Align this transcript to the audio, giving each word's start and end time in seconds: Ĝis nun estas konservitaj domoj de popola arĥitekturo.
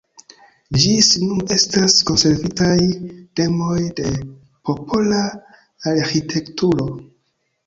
Ĝis 0.83 1.09
nun 1.23 1.51
estas 1.55 1.97
konservitaj 2.11 2.73
domoj 3.41 3.77
de 4.01 4.15
popola 4.71 5.21
arĥitekturo. 5.95 6.91